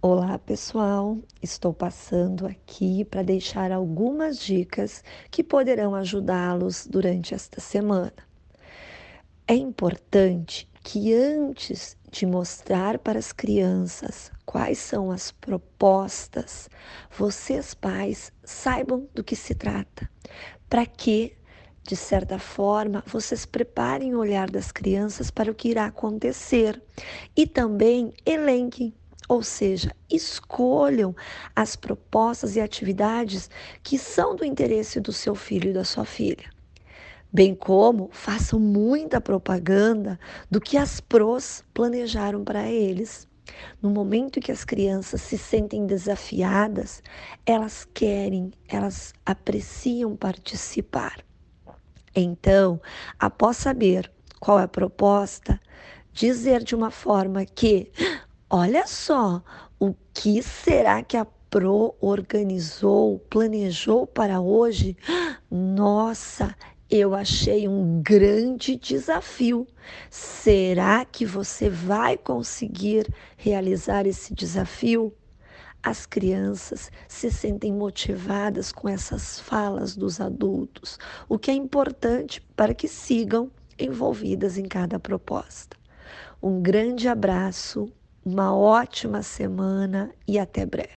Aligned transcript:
Olá, 0.00 0.38
pessoal. 0.38 1.18
Estou 1.42 1.74
passando 1.74 2.46
aqui 2.46 3.04
para 3.04 3.22
deixar 3.22 3.72
algumas 3.72 4.38
dicas 4.38 5.02
que 5.30 5.42
poderão 5.42 5.94
ajudá-los 5.94 6.86
durante 6.86 7.34
esta 7.34 7.60
semana. 7.60 8.12
É 9.46 9.54
importante 9.54 10.68
que 10.84 11.14
antes 11.14 11.96
de 12.10 12.26
mostrar 12.26 12.98
para 12.98 13.18
as 13.18 13.32
crianças 13.32 14.30
quais 14.46 14.78
são 14.78 15.10
as 15.10 15.32
propostas, 15.32 16.68
vocês 17.10 17.74
pais 17.74 18.32
saibam 18.44 19.08
do 19.14 19.24
que 19.24 19.34
se 19.34 19.54
trata, 19.54 20.08
para 20.68 20.86
que 20.86 21.37
de 21.88 21.96
certa 21.96 22.38
forma, 22.38 23.02
vocês 23.06 23.46
preparem 23.46 24.14
o 24.14 24.18
olhar 24.18 24.50
das 24.50 24.70
crianças 24.70 25.30
para 25.30 25.50
o 25.50 25.54
que 25.54 25.70
irá 25.70 25.86
acontecer 25.86 26.82
e 27.34 27.46
também 27.46 28.12
elenquem 28.26 28.92
ou 29.26 29.42
seja, 29.42 29.94
escolham 30.10 31.14
as 31.54 31.76
propostas 31.76 32.56
e 32.56 32.60
atividades 32.60 33.50
que 33.82 33.98
são 33.98 34.34
do 34.34 34.44
interesse 34.44 35.00
do 35.00 35.12
seu 35.12 35.34
filho 35.34 35.70
e 35.70 35.72
da 35.74 35.84
sua 35.84 36.06
filha. 36.06 36.50
Bem 37.30 37.54
como 37.54 38.08
façam 38.10 38.58
muita 38.58 39.20
propaganda 39.20 40.18
do 40.50 40.60
que 40.60 40.78
as 40.78 40.98
pros 40.98 41.62
planejaram 41.74 42.42
para 42.42 42.70
eles. 42.70 43.28
No 43.82 43.90
momento 43.90 44.40
que 44.40 44.52
as 44.52 44.64
crianças 44.64 45.20
se 45.20 45.36
sentem 45.36 45.86
desafiadas, 45.86 47.02
elas 47.44 47.86
querem, 47.92 48.50
elas 48.66 49.12
apreciam 49.26 50.16
participar. 50.16 51.27
Então, 52.18 52.80
após 53.18 53.56
saber 53.56 54.10
qual 54.40 54.58
é 54.60 54.64
a 54.64 54.68
proposta, 54.68 55.60
dizer 56.12 56.62
de 56.62 56.74
uma 56.74 56.90
forma 56.90 57.44
que 57.44 57.92
Olha 58.50 58.86
só, 58.86 59.42
o 59.78 59.94
que 60.14 60.42
será 60.42 61.02
que 61.02 61.18
a 61.18 61.26
Pro 61.50 61.94
organizou, 62.00 63.18
planejou 63.30 64.06
para 64.06 64.40
hoje? 64.40 64.96
Nossa, 65.50 66.54
eu 66.90 67.14
achei 67.14 67.68
um 67.68 68.02
grande 68.02 68.76
desafio. 68.76 69.66
Será 70.10 71.04
que 71.04 71.26
você 71.26 71.68
vai 71.68 72.16
conseguir 72.16 73.06
realizar 73.36 74.06
esse 74.06 74.32
desafio? 74.32 75.14
As 75.82 76.06
crianças 76.06 76.90
se 77.06 77.30
sentem 77.30 77.72
motivadas 77.72 78.72
com 78.72 78.88
essas 78.88 79.40
falas 79.40 79.96
dos 79.96 80.20
adultos, 80.20 80.98
o 81.28 81.38
que 81.38 81.50
é 81.50 81.54
importante 81.54 82.40
para 82.56 82.74
que 82.74 82.88
sigam 82.88 83.50
envolvidas 83.78 84.58
em 84.58 84.64
cada 84.64 84.98
proposta. 84.98 85.76
Um 86.42 86.60
grande 86.60 87.08
abraço 87.08 87.92
uma 88.24 88.54
ótima 88.54 89.22
semana 89.22 90.10
e 90.26 90.38
até 90.38 90.66
breve. 90.66 90.94